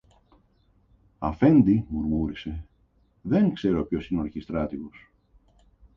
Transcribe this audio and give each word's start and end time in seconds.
Αφέντη, 1.19 1.85
μουρμούρισε, 1.89 2.65
δεν 3.21 3.53
ξέρω 3.53 3.85
ποιος 3.85 4.09
είναι 4.09 4.19
ο 4.19 4.23
αρχιστράτηγος. 4.23 5.11